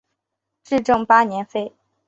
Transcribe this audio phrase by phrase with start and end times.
[0.63, 1.73] 至正八年废。